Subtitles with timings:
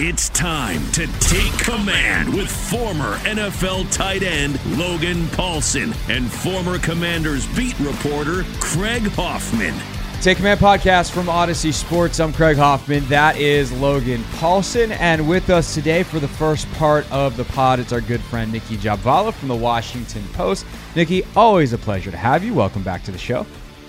[0.00, 7.48] It's time to take command with former NFL tight end Logan Paulsen and former Commanders
[7.56, 9.74] beat reporter Craig Hoffman.
[10.22, 12.20] Take Command podcast from Audacy Sports.
[12.20, 13.06] I'm Craig Hoffman.
[13.08, 14.92] That is Logan Paulsen.
[15.00, 18.52] And with us today for the first part of the pod, it's our good friend
[18.52, 20.64] Nicki Jhabvala from the Washington Post.
[20.94, 22.54] Nicki, always a pleasure to have you.
[22.54, 23.42] Welcome back to the show.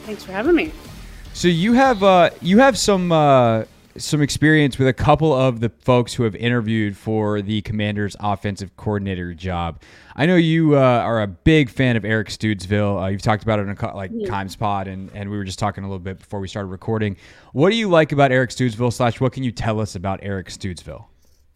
[0.05, 0.71] Thanks for having me.
[1.33, 3.65] So you have uh, you have some uh,
[3.99, 8.75] some experience with a couple of the folks who have interviewed for the Commanders' offensive
[8.77, 9.81] coordinator job.
[10.15, 13.03] I know you uh, are a big fan of Eric Studesville.
[13.03, 14.27] Uh, you've talked about it in a like yeah.
[14.27, 17.17] Times Pod, and, and we were just talking a little bit before we started recording.
[17.53, 18.91] What do you like about Eric Studesville?
[18.91, 21.05] Slash, what can you tell us about Eric Studesville?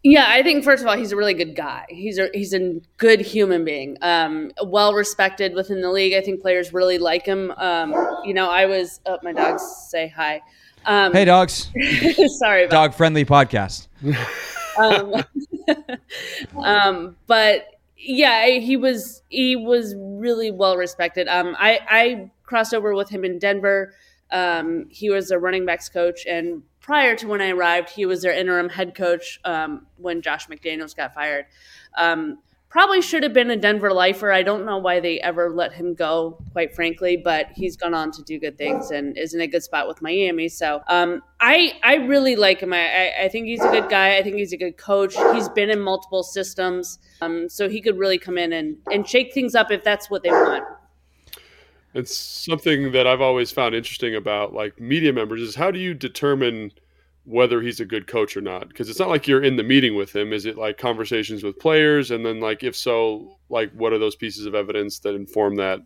[0.04, 1.86] Yeah, I think first of all, he's a really good guy.
[1.88, 6.14] He's a he's a good human being, um, well respected within the league.
[6.14, 7.52] I think players really like him.
[7.52, 7.96] Um,
[8.26, 10.42] you know, I was oh, my dogs say hi.
[10.86, 11.70] Um, hey, dogs.
[12.40, 13.88] sorry, dog friendly podcast.
[14.78, 15.24] um,
[16.64, 17.68] um, but
[17.98, 21.28] yeah, he was he was really well respected.
[21.28, 23.94] Um, I I crossed over with him in Denver.
[24.32, 28.22] Um, he was a running backs coach, and prior to when I arrived, he was
[28.22, 31.46] their interim head coach um, when Josh McDaniels got fired.
[31.98, 32.40] Um,
[32.74, 34.32] probably should have been a Denver lifer.
[34.32, 38.12] I don't know why they ever let him go, quite frankly, but he's gone on
[38.14, 40.50] to do good things and is in a good spot with Miami.
[40.50, 42.74] So um, I I really like him.
[42.74, 44.18] I, I think he's a good guy.
[44.18, 45.16] I think he's a good coach.
[45.34, 49.36] He's been in multiple systems, um, so he could really come in and and shake
[49.36, 50.64] things up if that's what they want.
[51.94, 55.94] It's something that I've always found interesting about like media members is how do you
[55.94, 56.72] determine
[57.26, 59.96] whether he's a good coach or not because it's not like you're in the meeting
[59.96, 63.94] with him is it like conversations with players and then like if so like what
[63.94, 65.80] are those pieces of evidence that inform that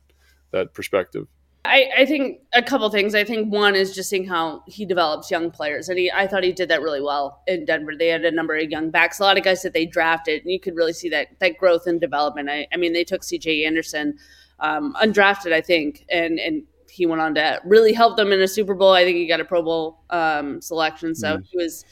[0.51, 1.27] that perspective
[1.67, 3.13] I, I think a couple things.
[3.13, 6.43] I think one is just seeing how he develops young players, and he, I thought
[6.43, 7.93] he did that really well in Denver.
[7.93, 10.51] They had a number of young backs, a lot of guys that they drafted, and
[10.51, 12.49] you could really see that that growth and development.
[12.49, 13.65] I, I mean, they took C.J.
[13.65, 14.17] Anderson,
[14.61, 16.63] um, undrafted, I think, and and
[16.97, 18.91] he went on to really help them in a Super Bowl.
[18.91, 21.45] I think he got a Pro Bowl um, selection, so mm.
[21.45, 21.85] he was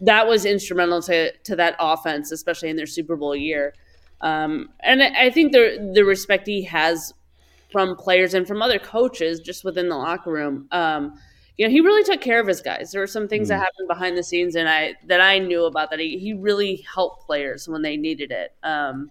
[0.00, 3.74] that was instrumental to to that offense, especially in their Super Bowl year.
[4.20, 7.12] Um, and I think the the respect he has
[7.72, 10.68] from players and from other coaches just within the locker room.
[10.70, 11.18] Um,
[11.56, 12.92] you know, he really took care of his guys.
[12.92, 13.50] There were some things mm.
[13.50, 15.98] that happened behind the scenes, and I that I knew about that.
[15.98, 18.52] He he really helped players when they needed it.
[18.62, 19.10] Um,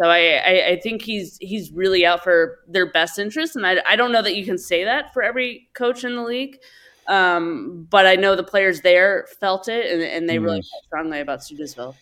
[0.00, 3.78] so I, I, I, think he's he's really out for their best interest, and I,
[3.86, 6.58] I don't know that you can say that for every coach in the league,
[7.08, 10.44] um, but I know the players there felt it, and, and they mm.
[10.44, 11.94] really felt strongly about Studesville.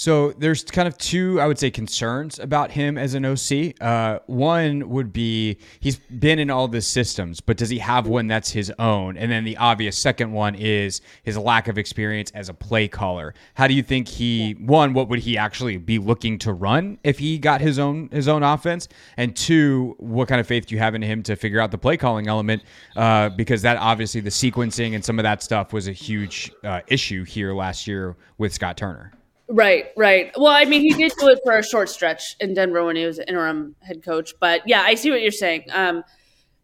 [0.00, 3.74] So there's kind of two, I would say, concerns about him as an OC.
[3.82, 8.26] Uh, one would be he's been in all the systems, but does he have one
[8.26, 9.18] that's his own?
[9.18, 13.34] And then the obvious second one is his lack of experience as a play caller.
[13.52, 14.94] How do you think he one?
[14.94, 18.42] What would he actually be looking to run if he got his own his own
[18.42, 18.88] offense?
[19.18, 21.78] And two, what kind of faith do you have in him to figure out the
[21.78, 22.62] play calling element?
[22.96, 26.80] Uh, because that obviously the sequencing and some of that stuff was a huge uh,
[26.86, 29.12] issue here last year with Scott Turner.
[29.50, 30.32] Right, right.
[30.36, 33.04] Well, I mean, he did do it for a short stretch in Denver when he
[33.04, 34.32] was interim head coach.
[34.38, 35.64] But yeah, I see what you're saying.
[35.72, 36.04] Um,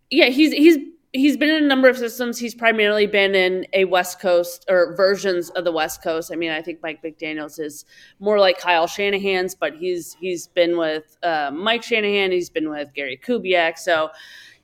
[0.08, 0.78] yeah, he's he's
[1.12, 2.38] he's been in a number of systems.
[2.38, 6.30] He's primarily been in a West Coast or versions of the West Coast.
[6.32, 7.84] I mean, I think Mike McDaniel's is
[8.20, 12.30] more like Kyle Shanahan's, but he's he's been with uh, Mike Shanahan.
[12.30, 13.78] He's been with Gary Kubiak.
[13.78, 14.10] So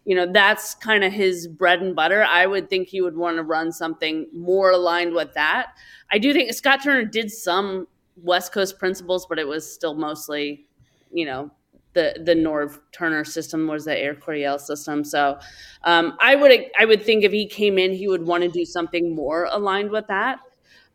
[0.04, 2.24] you know, that's kind of his bread and butter.
[2.24, 5.68] I would think he would want to run something more aligned with that.
[6.10, 7.86] I do think Scott Turner did some
[8.16, 10.66] West Coast principles, but it was still mostly,
[11.12, 11.50] you know,
[11.94, 15.04] the the Norv Turner system was the Air Coryell system.
[15.04, 15.38] So
[15.84, 18.64] um, I would I would think if he came in, he would want to do
[18.64, 20.40] something more aligned with that,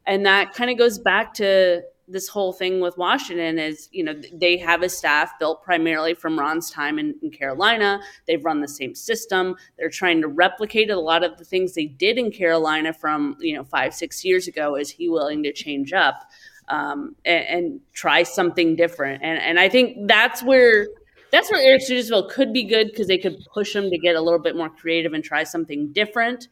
[0.06, 4.14] and that kind of goes back to this whole thing with Washington is, you know,
[4.32, 8.00] they have a staff built primarily from Ron's time in, in, Carolina.
[8.26, 9.58] They've run the same system.
[9.78, 13.56] They're trying to replicate a lot of the things they did in Carolina from, you
[13.56, 14.76] know, five, six years ago.
[14.76, 16.24] Is he willing to change up
[16.70, 19.24] um, and, and, try something different?
[19.24, 20.88] And, and I think that's where
[21.32, 24.22] that's where Eric Studesville could be good because they could push him to get a
[24.22, 26.48] little bit more creative and try something different.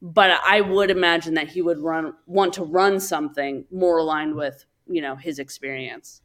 [0.00, 4.64] But I would imagine that he would run want to run something more aligned with
[4.86, 6.22] you know his experience.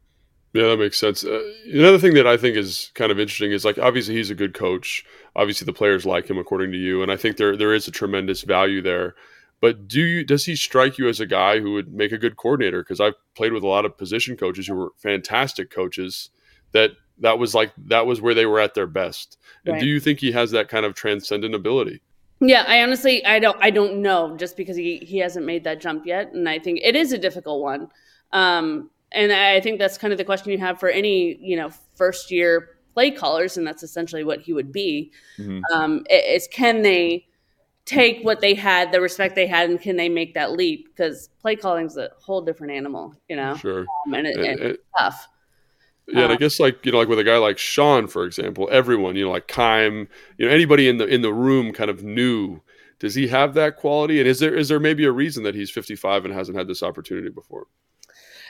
[0.54, 1.26] Yeah, that makes sense.
[1.26, 4.36] Uh, another thing that I think is kind of interesting is like obviously he's a
[4.36, 5.04] good coach.
[5.36, 7.92] Obviously the players like him according to you, and I think there there is a
[7.92, 9.16] tremendous value there.
[9.64, 12.36] But do you does he strike you as a guy who would make a good
[12.36, 12.84] coordinator?
[12.84, 16.32] Because I've played with a lot of position coaches who were fantastic coaches.
[16.74, 19.38] That that was like that was where they were at their best.
[19.66, 22.02] And do you think he has that kind of transcendent ability?
[22.42, 25.80] Yeah, I honestly I don't I don't know just because he he hasn't made that
[25.80, 27.88] jump yet, and I think it is a difficult one.
[28.34, 31.70] Um, and I think that's kind of the question you have for any, you know,
[31.96, 35.14] first year play callers, and that's essentially what he would be.
[35.38, 35.62] Mm-hmm.
[35.74, 37.28] Um, is can they
[37.86, 40.88] take what they had, the respect they had, and can they make that leap?
[40.88, 43.56] Because play calling is a whole different animal, you know.
[43.56, 43.86] Sure.
[44.08, 45.28] Um, and, it, and, and it's tough.
[46.08, 48.26] Yeah, and I uh, guess like you know, like with a guy like Sean, for
[48.26, 50.08] example, everyone you know, like Keim,
[50.38, 52.62] you know, anybody in the in the room kind of knew.
[53.00, 54.20] Does he have that quality?
[54.20, 56.84] And is there is there maybe a reason that he's 55 and hasn't had this
[56.84, 57.68] opportunity before?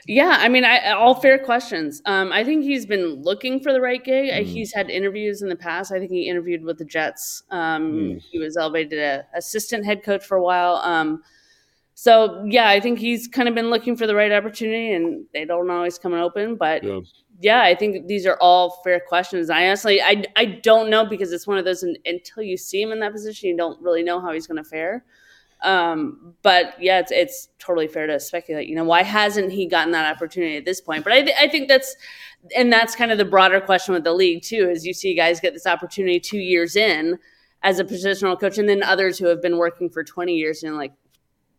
[0.06, 2.02] Yeah, I mean, I, all fair questions.
[2.06, 4.32] Um, I think he's been looking for the right gig.
[4.32, 4.46] Mm.
[4.46, 5.92] He's had interviews in the past.
[5.92, 7.44] I think he interviewed with the Jets.
[7.52, 8.22] Um, mm.
[8.22, 10.76] He was elevated to assistant head coach for a while.
[10.78, 11.24] Um,
[11.96, 15.46] so yeah, I think he's kind of been looking for the right opportunity, and they
[15.46, 16.56] don't always come open.
[16.56, 17.00] But yeah,
[17.40, 19.50] yeah I think these are all fair questions.
[19.50, 22.92] I honestly, I, I don't know because it's one of those until you see him
[22.92, 25.06] in that position, you don't really know how he's going to fare.
[25.64, 28.68] Um, but yeah, it's, it's totally fair to speculate.
[28.68, 31.04] You know, why hasn't he gotten that opportunity at this point?
[31.04, 31.96] But I, th- I think that's,
[32.56, 34.70] and that's kind of the broader question with the league too.
[34.70, 37.18] Is you see guys get this opportunity two years in
[37.62, 40.76] as a positional coach, and then others who have been working for twenty years and
[40.76, 40.92] like,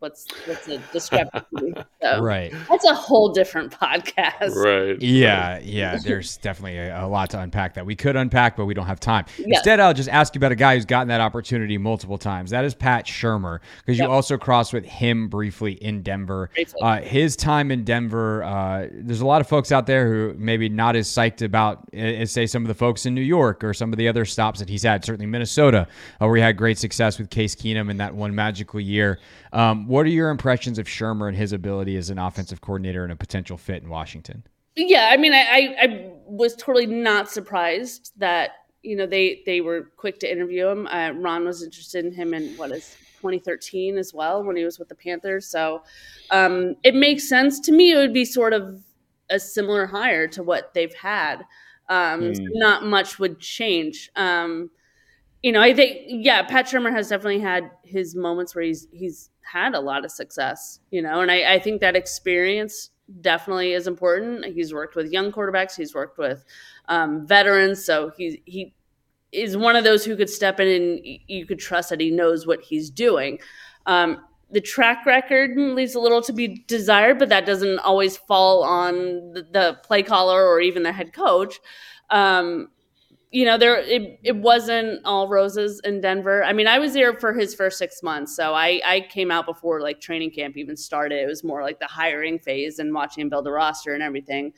[0.04, 1.74] what's what's the discrepancy.
[2.04, 2.52] So right.
[2.68, 4.54] That's a whole different podcast.
[4.56, 5.00] Right.
[5.00, 5.96] Yeah, yeah.
[5.96, 9.00] There's definitely a, a, lot to unpack that we could unpack, but we don't have
[9.00, 9.24] time.
[9.38, 9.56] Yeah.
[9.56, 12.50] Instead, I'll just ask you about a guy who's gotten that opportunity multiple times.
[12.50, 16.50] That is Pat Shurmur, because you also crossed with him briefly in Denver.
[16.82, 20.68] Uh, his time in Denver, uh, there's a lot of folks out there who maybe
[20.68, 23.94] not as psyched about as say some of the folks in New York or some
[23.94, 25.06] of the other stops that he's had.
[25.06, 25.88] Certainly Minnesota,
[26.20, 29.18] uh, where he had great success with Case Keenum in that one magical year.
[29.54, 33.12] Um, what are your impressions of Shurmur and his ability as an offensive coordinator and
[33.12, 34.44] a potential fit in Washington?
[34.75, 38.50] Yeah, I mean, I, I, I was totally not surprised that
[38.82, 40.88] you know they they were quick to interview him.
[40.88, 44.81] Uh, Ron was interested in him in what is 2013 as well when he was
[44.81, 45.46] with the Panthers.
[45.46, 45.85] So
[46.32, 47.93] um, it makes sense to me.
[47.93, 48.82] It would be sort of
[49.31, 51.44] a similar hire to what they've had.
[51.88, 52.37] Um, mm.
[52.37, 54.11] so not much would change.
[54.17, 54.70] Um,
[55.44, 59.31] you know, I think yeah, Pat Shurmur has definitely had his moments where he's he's
[59.44, 63.87] had a lot of success, you know, and I, I think that experience definitely is
[63.87, 64.45] important.
[64.47, 66.45] He's worked with young quarterbacks, he's worked with
[66.88, 68.75] um, veterans, so he he
[69.33, 72.47] is one of those who could step in and you could trust that he knows
[72.47, 73.38] what he's doing.
[73.87, 78.62] Um, the track record leaves a little to be desired, but that doesn't always fall
[78.62, 81.59] on the, the play caller or even the head coach.
[82.11, 82.68] Um,
[83.35, 86.45] you know there it, it wasn't all roses in denver.
[86.45, 89.45] I mean i was there for his first six months so i i came out
[89.45, 91.21] before like training camp even started.
[91.21, 94.53] It was more like the hiring phase and watching him build a roster and everything.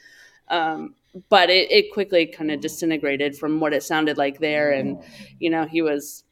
[0.49, 0.95] Um,
[1.31, 5.03] but it, it quickly kind of disintegrated from what it sounded like there and
[5.41, 6.25] you know he was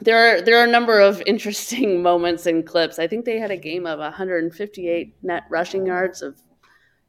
[0.00, 2.98] there are there are a number of interesting moments and clips.
[2.98, 6.40] I think they had a game of 158 net rushing yards of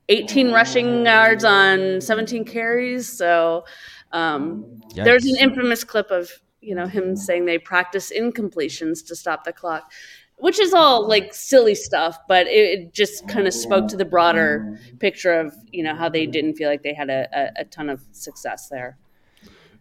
[0.09, 3.63] 18 rushing yards on 17 carries so
[4.13, 6.29] um, there's an infamous clip of
[6.61, 9.91] you know him saying they practice incompletions to stop the clock,
[10.37, 14.05] which is all like silly stuff, but it, it just kind of spoke to the
[14.05, 17.65] broader picture of you know how they didn't feel like they had a, a, a
[17.65, 18.97] ton of success there.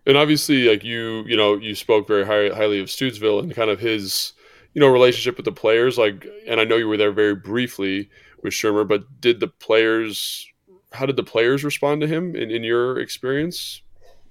[0.06, 3.70] And obviously, like you, you know, you spoke very high, highly of Studesville and kind
[3.70, 4.32] of his,
[4.74, 5.98] you know, relationship with the players.
[5.98, 8.08] Like, and I know you were there very briefly
[8.42, 10.46] with Shurmur, but did the players?
[10.92, 13.82] How did the players respond to him in, in your experience?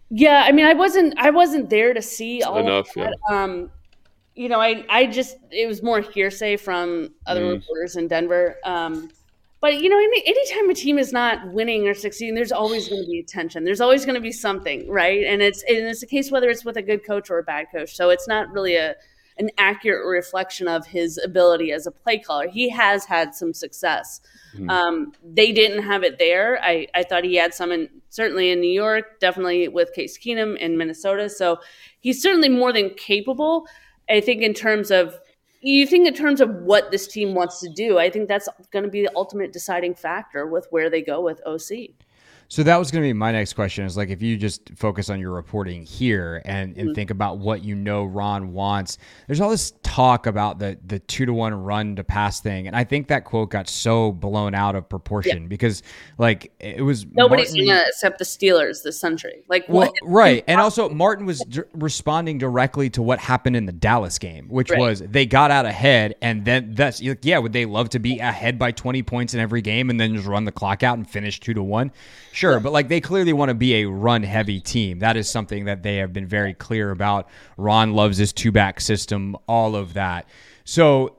[0.10, 2.90] Yeah, I mean, I wasn't I wasn't there to see all enough.
[2.90, 3.18] Of that.
[3.30, 3.44] Yeah.
[3.44, 3.72] Um,
[4.36, 7.54] you know, I I just it was more hearsay from other mm.
[7.54, 8.58] reporters in Denver.
[8.64, 9.10] Um,
[9.62, 13.04] but you know, any, anytime a team is not winning or succeeding, there's always going
[13.04, 13.66] to be tension.
[13.66, 15.24] There's always going to be something, right?
[15.26, 17.68] And it's and it's a case whether it's with a good coach or a bad
[17.72, 17.96] coach.
[17.96, 18.96] So it's not really a
[19.40, 22.48] an accurate reflection of his ability as a play caller.
[22.48, 24.22] He has had some success.
[24.54, 24.70] Mm-hmm.
[24.70, 26.62] Um, they didn't have it there.
[26.62, 30.58] I, I thought he had some in certainly in New York, definitely with Case Keenum
[30.58, 31.30] in Minnesota.
[31.30, 31.60] So
[32.00, 33.68] he's certainly more than capable.
[34.10, 35.20] I think in terms of
[35.62, 38.86] you think in terms of what this team wants to do, I think that's going
[38.86, 41.90] to be the ultimate deciding factor with where they go with OC.
[42.52, 45.12] So that was going to be my next question is like if you just focus
[45.12, 46.94] on your reporting here and, and mm-hmm.
[46.96, 48.98] think about what you know Ron wants.
[49.28, 52.76] There's all this talk about the the 2 to 1 run to pass thing and
[52.76, 55.48] I think that quote got so blown out of proportion yeah.
[55.48, 55.84] because
[56.18, 59.44] like it was Nobody's Martin, it except the Steelers this century.
[59.48, 60.44] Like well, right.
[60.48, 64.72] And also Martin was d- responding directly to what happened in the Dallas game, which
[64.72, 64.80] right.
[64.80, 68.58] was they got out ahead and then that's yeah, would they love to be ahead
[68.58, 71.40] by 20 points in every game and then just run the clock out and finish
[71.40, 71.92] 2 to 1?
[72.40, 72.60] Sure, yeah.
[72.60, 75.00] but like they clearly want to be a run heavy team.
[75.00, 77.28] That is something that they have been very clear about.
[77.58, 80.26] Ron loves his two back system, all of that.
[80.64, 81.18] So,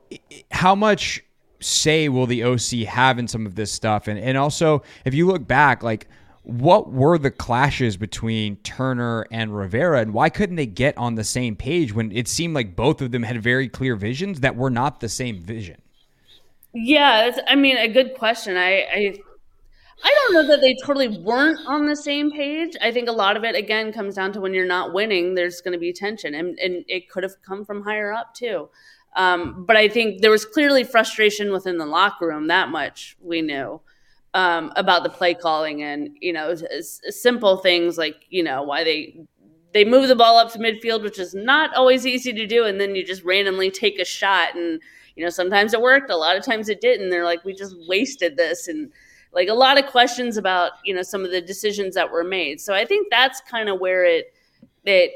[0.49, 1.23] how much
[1.59, 4.07] say will the OC have in some of this stuff?
[4.07, 6.07] And and also, if you look back, like
[6.41, 11.23] what were the clashes between Turner and Rivera, and why couldn't they get on the
[11.23, 14.71] same page when it seemed like both of them had very clear visions that were
[14.71, 15.79] not the same vision?
[16.73, 18.57] Yeah, I mean, a good question.
[18.57, 19.15] I, I
[20.03, 22.75] I don't know that they totally weren't on the same page.
[22.81, 25.61] I think a lot of it again comes down to when you're not winning, there's
[25.61, 28.69] going to be tension, and and it could have come from higher up too.
[29.15, 32.47] Um, but I think there was clearly frustration within the locker room.
[32.47, 33.81] That much we knew
[34.33, 39.17] um, about the play calling, and you know, simple things like you know why they
[39.73, 42.79] they move the ball up to midfield, which is not always easy to do, and
[42.79, 44.81] then you just randomly take a shot, and
[45.15, 47.09] you know sometimes it worked, a lot of times it didn't.
[47.09, 48.91] They're like, we just wasted this, and
[49.33, 52.59] like a lot of questions about you know some of the decisions that were made.
[52.59, 54.33] So I think that's kind of where it
[54.85, 55.09] that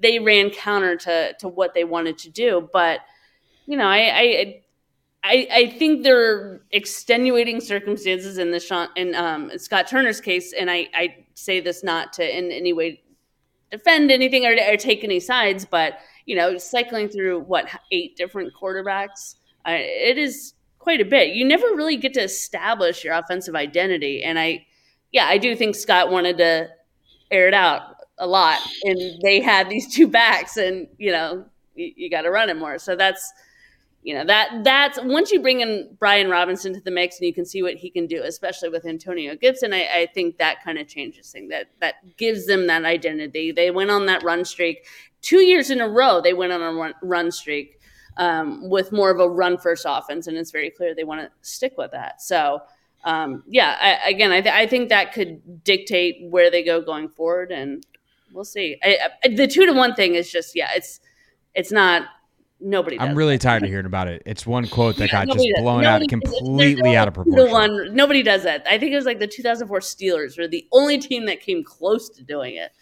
[0.00, 2.68] they ran counter to to what they wanted to do.
[2.72, 3.00] But
[3.66, 4.60] you know, I I
[5.26, 10.52] I, I think there are extenuating circumstances in the Sean in um, Scott Turner's case,
[10.52, 13.00] and I, I say this not to in any way
[13.70, 18.52] defend anything or, or take any sides, but you know, cycling through what eight different
[18.54, 20.54] quarterbacks, it is
[20.84, 21.34] quite a bit.
[21.34, 24.22] You never really get to establish your offensive identity.
[24.22, 24.66] And I,
[25.12, 26.68] yeah, I do think Scott wanted to
[27.30, 28.58] air it out a lot.
[28.84, 32.58] And they had these two backs, and, you know, you, you got to run it
[32.58, 32.78] more.
[32.78, 33.32] So that's,
[34.02, 37.32] you know, that that's once you bring in Brian Robinson to the mix and you
[37.32, 40.76] can see what he can do, especially with Antonio Gibson, I, I think that kind
[40.76, 41.48] of changes things.
[41.48, 43.52] That that gives them that identity.
[43.52, 44.84] They went on that run streak
[45.22, 46.20] two years in a row.
[46.20, 47.80] They went on a run, run streak
[48.16, 51.30] um, with more of a run first offense, and it's very clear they want to
[51.42, 52.22] stick with that.
[52.22, 52.60] So,
[53.04, 57.08] um, yeah, I, again, I, th- I, think that could dictate where they go going
[57.08, 57.84] forward, and
[58.32, 58.78] we'll see.
[58.82, 61.00] I, the two to one thing is just yeah, it's
[61.54, 62.04] it's not
[62.60, 62.98] nobody.
[62.98, 64.22] I'm really tired of hearing about it.
[64.26, 67.50] It's one quote that got just blown nobody, out completely no out of proportion.
[67.50, 68.66] One, nobody does that.
[68.68, 72.08] I think it was like the 2004 Steelers were the only team that came close
[72.10, 72.72] to doing it,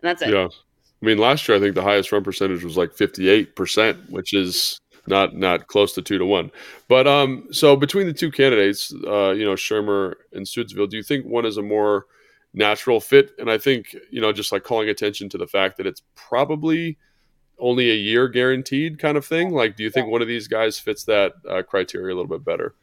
[0.00, 0.30] and that's it.
[0.30, 0.48] Yeah.
[0.48, 4.78] I mean, last year I think the highest run percentage was like 58%, which is
[5.06, 6.50] not not close to two to one.
[6.88, 11.02] But um, so between the two candidates, uh, you know, Shurmur and Studesville, do you
[11.02, 12.06] think one is a more
[12.54, 13.32] natural fit?
[13.38, 16.98] And I think you know, just like calling attention to the fact that it's probably
[17.58, 19.50] only a year guaranteed kind of thing.
[19.50, 22.44] Like, do you think one of these guys fits that uh, criteria a little bit
[22.44, 22.74] better?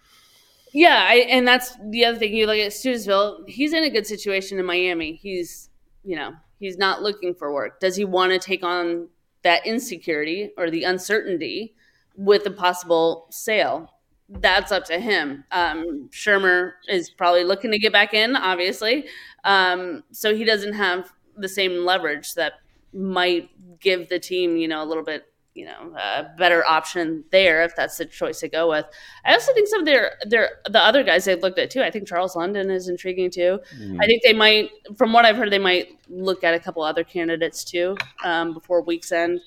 [0.71, 2.33] Yeah, I, and that's the other thing.
[2.35, 5.13] You look at Studesville; he's in a good situation in Miami.
[5.13, 5.69] He's,
[6.03, 7.79] you know, he's not looking for work.
[7.79, 9.07] Does he want to take on
[9.43, 11.73] that insecurity or the uncertainty
[12.19, 13.89] with a possible sale.
[14.27, 15.45] That's up to him.
[15.51, 19.07] Um, Shurmur is probably looking to get back in, obviously.
[19.45, 22.53] Um, so he doesn't have the same leverage that
[22.93, 23.49] might
[23.79, 27.73] give the team, you know, a little bit, you know, a better option there if
[27.75, 28.85] that's the choice to go with.
[29.23, 31.81] I also think some of their their the other guys they've looked at too.
[31.81, 33.59] I think Charles London is intriguing too.
[33.79, 33.97] Mm.
[34.01, 37.05] I think they might, from what I've heard, they might look at a couple other
[37.05, 37.95] candidates too
[38.25, 39.39] um, before week's end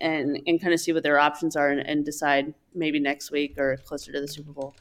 [0.00, 3.58] and and kind of see what their options are and, and decide maybe next week
[3.58, 4.74] or closer to the Super Bowl.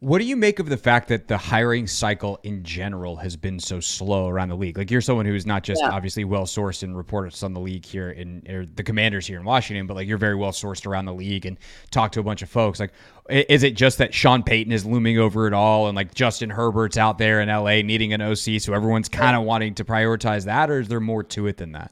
[0.00, 3.58] What do you make of the fact that the hiring cycle in general has been
[3.58, 4.78] so slow around the league?
[4.78, 5.90] Like you're someone who's not just yeah.
[5.90, 9.44] obviously well sourced and reports on the league here in or the Commanders here in
[9.44, 11.58] Washington, but like you're very well sourced around the league and
[11.90, 12.78] talk to a bunch of folks.
[12.78, 12.92] Like,
[13.28, 16.96] is it just that Sean Payton is looming over it all, and like Justin Herbert's
[16.96, 20.70] out there in LA needing an OC, so everyone's kind of wanting to prioritize that,
[20.70, 21.90] or is there more to it than that?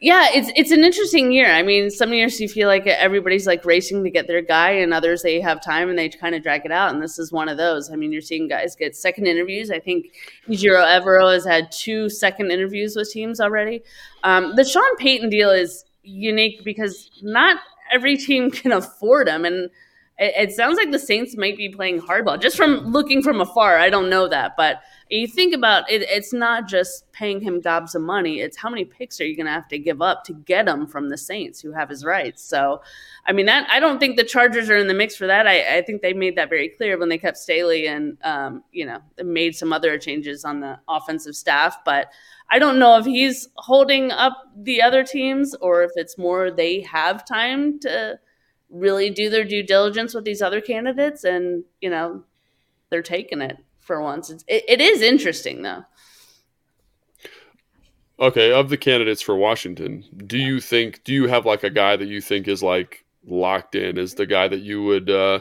[0.00, 1.50] Yeah, it's it's an interesting year.
[1.50, 4.94] I mean, some years you feel like everybody's like racing to get their guy, and
[4.94, 6.92] others they have time and they kind of drag it out.
[6.92, 7.90] And this is one of those.
[7.90, 9.72] I mean, you're seeing guys get second interviews.
[9.72, 10.14] I think
[10.48, 13.82] Ejiro Evero has had two second interviews with teams already.
[14.22, 17.58] Um, the Sean Payton deal is unique because not
[17.92, 19.68] every team can afford him, and
[20.18, 22.40] it, it sounds like the Saints might be playing hardball.
[22.40, 26.32] Just from looking from afar, I don't know that, but you think about it, it's
[26.32, 28.40] not just paying him gobs of money.
[28.40, 30.86] It's how many picks are you going to have to give up to get him
[30.86, 32.42] from the Saints who have his rights.
[32.42, 32.82] So,
[33.26, 35.46] I mean, that I don't think the Chargers are in the mix for that.
[35.46, 38.84] I, I think they made that very clear when they kept Staley and, um, you
[38.84, 41.78] know, made some other changes on the offensive staff.
[41.84, 42.10] But
[42.50, 46.80] I don't know if he's holding up the other teams or if it's more they
[46.82, 48.18] have time to
[48.70, 52.22] really do their due diligence with these other candidates and, you know,
[52.90, 54.30] they're taking it for once.
[54.30, 55.84] It's, it, it is interesting though.
[58.20, 61.96] Okay, of the candidates for Washington, do you think do you have like a guy
[61.96, 65.40] that you think is like locked in is the guy that you would uh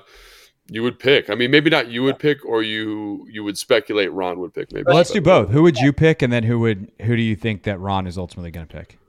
[0.70, 1.30] you would pick?
[1.30, 4.72] I mean, maybe not you would pick or you you would speculate Ron would pick
[4.72, 4.84] maybe.
[4.86, 5.50] Well, let's do both.
[5.50, 8.18] Who would you pick and then who would who do you think that Ron is
[8.18, 9.00] ultimately going to pick?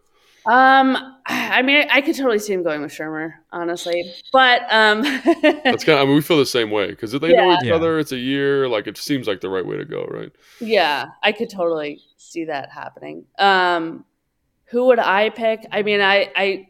[0.48, 4.14] Um, I mean, I, could totally see him going with Shurmur, honestly.
[4.32, 5.98] But um, that's kind.
[5.98, 7.44] Of, I mean, we feel the same way because if they yeah.
[7.44, 7.74] know each yeah.
[7.74, 8.66] other, it's a year.
[8.66, 10.32] Like it seems like the right way to go, right?
[10.58, 13.26] Yeah, I could totally see that happening.
[13.38, 14.06] Um,
[14.64, 15.66] who would I pick?
[15.70, 16.68] I mean, I, I,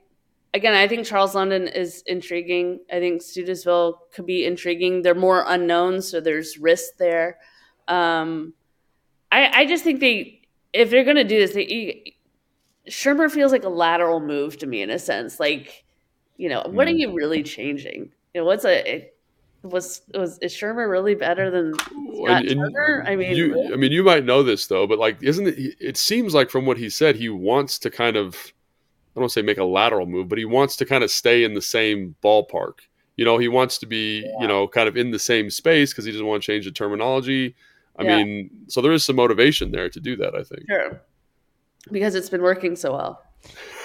[0.55, 2.81] again, I think Charles London is intriguing.
[2.93, 5.03] I think Studesville could be intriguing.
[5.03, 7.39] They're more unknown, so there's risk there.
[7.87, 8.55] Um,
[9.31, 10.43] I, I just think they,
[10.73, 12.18] if they're going to do this, they
[12.89, 15.39] Shurmur feels like a lateral move to me in a sense.
[15.39, 15.85] Like,
[16.37, 16.99] you know, what are mm.
[16.99, 18.11] you really changing?
[18.35, 19.17] You know, what's a it,
[19.63, 23.73] was was is Shurmur really better than Scott and, and I mean, you.
[23.73, 25.77] I mean, you might know this though, but like, isn't it?
[25.81, 28.53] It seems like from what he said, he wants to kind of,
[29.17, 31.55] I don't say make a lateral move, but he wants to kind of stay in
[31.55, 32.81] the same ballpark.
[33.17, 34.41] You know, he wants to be, yeah.
[34.41, 36.71] you know, kind of in the same space because he doesn't want to change the
[36.71, 37.57] terminology.
[37.99, 38.17] I yeah.
[38.17, 40.37] mean, so there is some motivation there to do that.
[40.37, 40.63] I think.
[40.69, 41.01] Sure
[41.91, 43.23] because it's been working so well.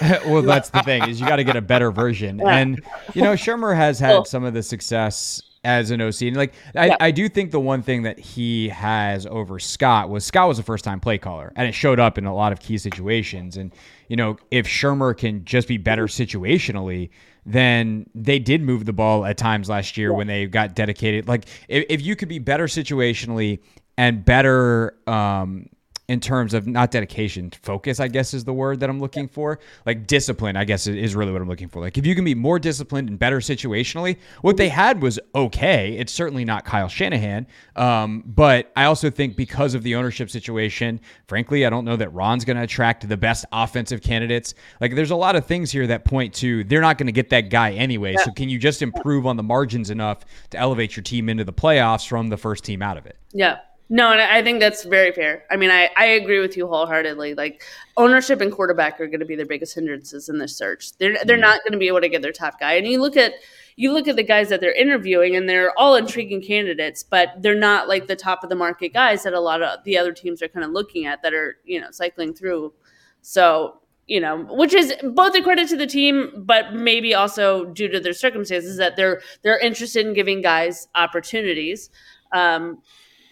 [0.26, 2.56] well, that's the thing is you got to get a better version, yeah.
[2.56, 2.82] and
[3.14, 4.24] you know Shurmur has had cool.
[4.24, 6.22] some of the success as an OC.
[6.22, 6.96] And like I, yeah.
[7.00, 10.62] I do think the one thing that he has over Scott was Scott was a
[10.62, 13.56] first time play caller and it showed up in a lot of key situations.
[13.56, 13.74] And,
[14.08, 17.10] you know, if Shurmur can just be better situationally,
[17.46, 20.16] then they did move the ball at times last year yeah.
[20.16, 21.26] when they got dedicated.
[21.26, 23.60] Like if, if you could be better situationally
[23.96, 25.68] and better um,
[26.06, 29.58] in terms of not dedication, focus, I guess is the word that I'm looking for.
[29.86, 31.80] Like discipline, I guess is really what I'm looking for.
[31.80, 35.96] Like if you can be more disciplined and better situationally, what they had was okay.
[35.96, 37.46] It's certainly not Kyle Shanahan.
[37.76, 42.12] Um, but I also think because of the ownership situation, frankly, I don't know that
[42.12, 44.54] Ron's going to attract the best offensive candidates.
[44.82, 47.30] Like there's a lot of things here that point to they're not going to get
[47.30, 48.16] that guy anyway.
[48.22, 51.52] So can you just improve on the margins enough to elevate your team into the
[51.52, 53.16] playoffs from the first team out of it?
[53.32, 53.60] Yeah.
[53.90, 55.44] No, and I think that's very fair.
[55.50, 57.34] I mean, I, I agree with you wholeheartedly.
[57.34, 57.62] Like
[57.96, 60.96] ownership and quarterback are going to be their biggest hindrances in this search.
[60.96, 61.42] They're they're mm-hmm.
[61.42, 62.74] not going to be able to get their top guy.
[62.74, 63.34] And you look at
[63.76, 67.54] you look at the guys that they're interviewing, and they're all intriguing candidates, but they're
[67.58, 70.40] not like the top of the market guys that a lot of the other teams
[70.40, 72.72] are kind of looking at that are you know cycling through.
[73.20, 77.88] So you know, which is both a credit to the team, but maybe also due
[77.88, 81.90] to their circumstances that they're they're interested in giving guys opportunities.
[82.32, 82.82] Um,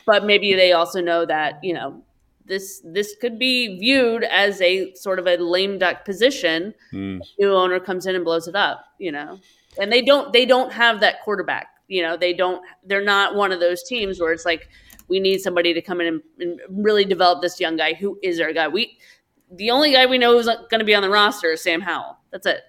[0.06, 2.02] but maybe they also know that you know
[2.46, 6.74] this this could be viewed as a sort of a lame duck position.
[6.92, 7.20] Mm.
[7.38, 9.38] New owner comes in and blows it up, you know,
[9.78, 11.68] and they don't they don't have that quarterback.
[11.88, 12.62] You know, they don't.
[12.84, 14.68] They're not one of those teams where it's like
[15.08, 18.40] we need somebody to come in and, and really develop this young guy who is
[18.40, 18.68] our guy.
[18.68, 18.98] We
[19.50, 22.18] the only guy we know who's going to be on the roster is Sam Howell.
[22.30, 22.60] That's it.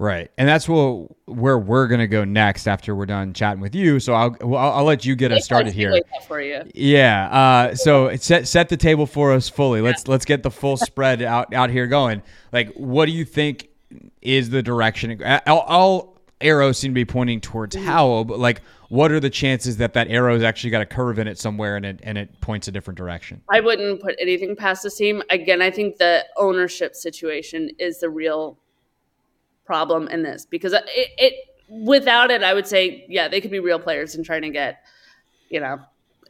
[0.00, 3.98] Right, and that's what, where we're gonna go next after we're done chatting with you.
[3.98, 6.00] So I'll I'll, I'll let you get us started here.
[6.28, 6.62] For you.
[6.72, 7.28] Yeah.
[7.28, 9.80] Uh, so set set the table for us fully.
[9.80, 12.22] Let's let's get the full spread out out here going.
[12.52, 13.70] Like, what do you think
[14.22, 15.20] is the direction?
[15.48, 17.86] All, all arrows seem to be pointing towards mm-hmm.
[17.86, 21.26] Howell, but like, what are the chances that that arrow's actually got a curve in
[21.26, 23.42] it somewhere and it and it points a different direction?
[23.50, 25.24] I wouldn't put anything past the team.
[25.28, 28.60] Again, I think the ownership situation is the real
[29.68, 31.34] problem in this because it, it
[31.68, 34.82] without it, I would say, yeah, they could be real players in trying to get
[35.48, 35.80] you know,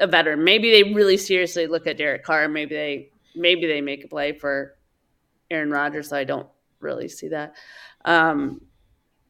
[0.00, 0.44] a veteran.
[0.44, 2.48] Maybe they really seriously look at Derek Carr.
[2.48, 4.76] Maybe they maybe they make a play for
[5.50, 6.08] Aaron Rodgers.
[6.08, 6.48] So I don't
[6.80, 7.54] really see that.
[8.04, 8.60] Um,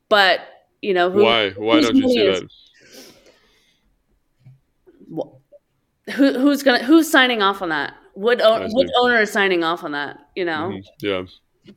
[0.09, 0.41] but
[0.83, 2.49] you know, who, why why don't you see is, that?
[6.15, 7.95] Who, who's gonna who's signing off on that?
[8.15, 10.19] What what owner is signing off on that?
[10.35, 11.07] You know, mm-hmm.
[11.07, 11.23] yeah.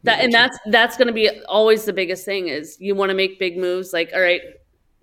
[0.04, 3.15] That and that's that's going to be always the biggest thing is you want to
[3.15, 3.93] make big moves.
[3.93, 4.41] Like, all right,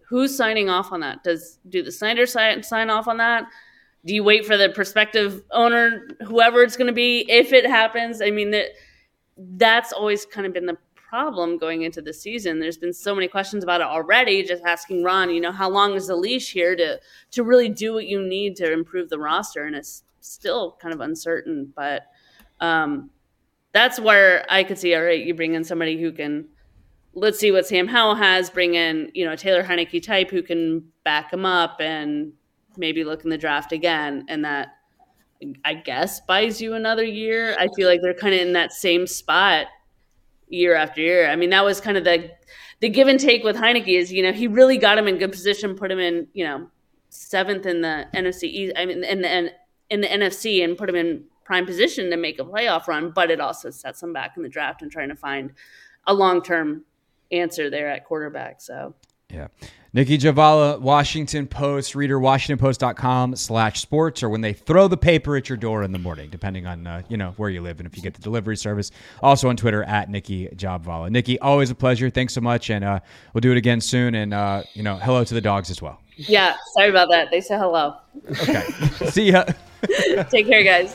[0.09, 1.22] who's signing off on that?
[1.22, 3.44] Does do the Snyder sign sign off on that?
[4.05, 8.22] Do you wait for the prospective owner, whoever it's going to be, if it happens?
[8.22, 8.70] I mean, that
[9.37, 12.61] that's always kind of been the problem going into the season.
[12.61, 14.42] There's been so many questions about it already.
[14.42, 17.01] Just asking Ron, you know, how long is the leash here to
[17.33, 19.64] to really do what you need to improve the roster?
[19.64, 22.03] And it's still kind of uncertain, but
[22.61, 23.11] um,
[23.72, 24.94] that's where I could see.
[24.94, 26.48] All right, you bring in somebody who can.
[27.14, 28.48] Let's see what Sam Howell has.
[28.50, 32.33] Bring in, you know, a Taylor Heinicke type who can back him up and
[32.76, 34.68] maybe look in the draft again, and that
[35.64, 37.57] I guess buys you another year.
[37.59, 39.66] I feel like they're kind of in that same spot
[40.48, 41.28] year after year.
[41.28, 42.31] I mean, that was kind of the
[42.81, 45.33] the give and take with Heinicke is, you know, he really got him in good
[45.33, 46.68] position, put him in, you know,
[47.09, 49.52] seventh in the NFC I mean, in the
[49.90, 53.11] in the NFC, and put him in prime position to make a playoff run.
[53.11, 55.52] But it also sets him back in the draft and trying to find
[56.06, 56.84] a long term
[57.32, 58.61] answer there at quarterback.
[58.61, 58.94] So
[59.30, 59.48] yeah.
[59.94, 65.48] Nicki Jhabvala, Washington Post, reader, washingtonpost.com slash sports, or when they throw the paper at
[65.48, 67.96] your door in the morning, depending on, uh, you know, where you live and if
[67.96, 68.90] you get the delivery service.
[69.22, 71.11] Also on Twitter at Nicki Jhabvala.
[71.11, 72.11] Nicki, always a pleasure.
[72.11, 72.68] Thanks so much.
[72.68, 73.00] And uh,
[73.32, 74.14] we'll do it again soon.
[74.14, 76.00] And, uh, you know, hello to the dogs as well.
[76.16, 76.56] Yeah.
[76.74, 77.30] Sorry about that.
[77.30, 77.96] They said hello.
[78.42, 78.64] Okay.
[79.08, 79.44] See ya.
[80.30, 80.94] Take care, guys.